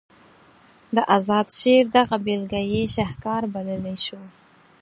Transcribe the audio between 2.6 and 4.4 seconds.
یې شهکار بللی شو.